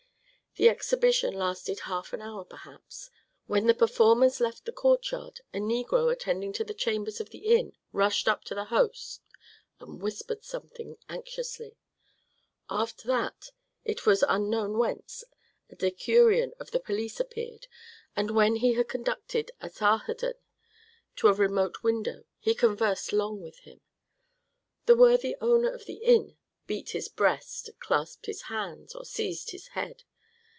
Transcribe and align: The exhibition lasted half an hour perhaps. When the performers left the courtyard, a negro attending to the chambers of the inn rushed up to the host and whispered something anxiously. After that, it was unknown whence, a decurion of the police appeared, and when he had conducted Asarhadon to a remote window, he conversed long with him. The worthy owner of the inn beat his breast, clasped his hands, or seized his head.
The 0.57 0.67
exhibition 0.67 1.33
lasted 1.33 1.79
half 1.81 2.11
an 2.11 2.21
hour 2.21 2.43
perhaps. 2.43 3.09
When 3.47 3.67
the 3.67 3.73
performers 3.73 4.41
left 4.41 4.65
the 4.65 4.73
courtyard, 4.73 5.39
a 5.53 5.59
negro 5.59 6.11
attending 6.11 6.51
to 6.51 6.65
the 6.65 6.73
chambers 6.73 7.21
of 7.21 7.29
the 7.29 7.55
inn 7.55 7.77
rushed 7.93 8.27
up 8.27 8.43
to 8.45 8.53
the 8.55 8.65
host 8.65 9.21
and 9.79 10.01
whispered 10.01 10.43
something 10.43 10.97
anxiously. 11.07 11.77
After 12.69 13.07
that, 13.07 13.51
it 13.85 14.05
was 14.05 14.25
unknown 14.27 14.77
whence, 14.77 15.23
a 15.69 15.77
decurion 15.77 16.51
of 16.59 16.71
the 16.71 16.81
police 16.81 17.21
appeared, 17.21 17.67
and 18.13 18.31
when 18.31 18.57
he 18.57 18.73
had 18.73 18.89
conducted 18.89 19.51
Asarhadon 19.61 20.33
to 21.15 21.27
a 21.29 21.33
remote 21.33 21.81
window, 21.81 22.25
he 22.39 22.53
conversed 22.53 23.13
long 23.13 23.39
with 23.41 23.59
him. 23.59 23.79
The 24.85 24.97
worthy 24.97 25.33
owner 25.39 25.71
of 25.71 25.85
the 25.85 26.03
inn 26.03 26.35
beat 26.67 26.89
his 26.89 27.07
breast, 27.07 27.69
clasped 27.79 28.25
his 28.25 28.41
hands, 28.43 28.93
or 28.93 29.05
seized 29.05 29.51
his 29.51 29.69
head. 29.69 30.03